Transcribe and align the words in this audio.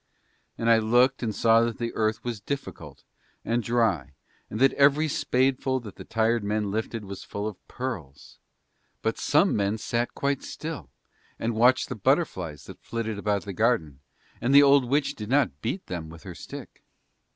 And 0.57 0.67
I 0.67 0.79
looked 0.79 1.21
and 1.21 1.35
saw 1.35 1.61
that 1.61 1.77
the 1.77 1.93
earth 1.93 2.23
was 2.23 2.41
difficult 2.41 3.03
and 3.45 3.61
dry 3.61 4.15
and 4.49 4.59
that 4.59 4.73
every 4.73 5.07
spadeful 5.07 5.79
that 5.81 5.95
the 5.95 6.03
tired 6.03 6.43
men 6.43 6.71
lifted 6.71 7.05
was 7.05 7.23
full 7.23 7.47
of 7.47 7.67
pearls; 7.67 8.39
but 9.03 9.19
some 9.19 9.55
men 9.55 9.77
sat 9.77 10.15
quite 10.15 10.41
still 10.41 10.89
and 11.37 11.53
watched 11.53 11.87
the 11.87 11.95
butterflies 11.95 12.63
that 12.63 12.81
flitted 12.81 13.19
about 13.19 13.43
the 13.43 13.53
garden 13.53 13.99
and 14.41 14.55
the 14.55 14.63
old 14.63 14.85
witch 14.85 15.13
did 15.13 15.29
not 15.29 15.61
beat 15.61 15.85
them 15.85 16.09
with 16.09 16.23
her 16.23 16.33
stick. 16.33 16.81